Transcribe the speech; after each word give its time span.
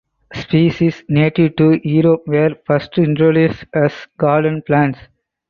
Species 0.33 1.03
native 1.09 1.55
to 1.57 1.79
Europe 1.87 2.23
were 2.25 2.55
first 2.65 2.97
introduced 2.97 3.65
as 3.75 3.93
garden 4.17 4.63
plants. 4.65 4.97